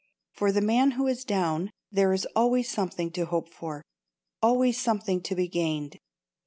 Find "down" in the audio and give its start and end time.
1.23-1.69